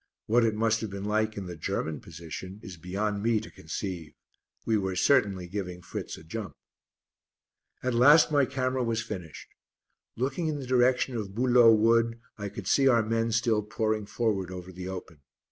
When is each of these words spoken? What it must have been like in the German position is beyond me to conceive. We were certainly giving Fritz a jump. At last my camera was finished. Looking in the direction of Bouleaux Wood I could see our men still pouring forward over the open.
What 0.25 0.43
it 0.43 0.55
must 0.55 0.81
have 0.81 0.89
been 0.89 1.05
like 1.05 1.37
in 1.37 1.45
the 1.45 1.55
German 1.55 1.99
position 1.99 2.59
is 2.63 2.75
beyond 2.75 3.21
me 3.21 3.39
to 3.39 3.51
conceive. 3.51 4.13
We 4.65 4.75
were 4.75 4.95
certainly 4.95 5.47
giving 5.47 5.83
Fritz 5.83 6.17
a 6.17 6.23
jump. 6.23 6.55
At 7.83 7.93
last 7.93 8.31
my 8.31 8.47
camera 8.47 8.83
was 8.83 9.03
finished. 9.03 9.49
Looking 10.15 10.47
in 10.47 10.57
the 10.59 10.65
direction 10.65 11.15
of 11.17 11.35
Bouleaux 11.35 11.75
Wood 11.75 12.19
I 12.35 12.49
could 12.49 12.65
see 12.65 12.87
our 12.87 13.03
men 13.03 13.31
still 13.31 13.61
pouring 13.61 14.07
forward 14.07 14.49
over 14.49 14.71
the 14.71 14.87
open. 14.87 15.19